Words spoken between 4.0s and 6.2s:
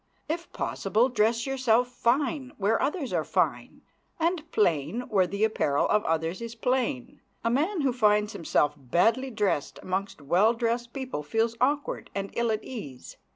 and plain where the apparel of